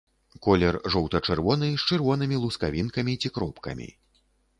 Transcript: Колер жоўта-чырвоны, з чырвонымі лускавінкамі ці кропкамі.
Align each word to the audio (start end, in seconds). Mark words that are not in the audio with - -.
Колер 0.45 0.77
жоўта-чырвоны, 0.93 1.69
з 1.83 1.85
чырвонымі 1.89 2.39
лускавінкамі 2.45 3.13
ці 3.21 3.31
кропкамі. 3.37 3.89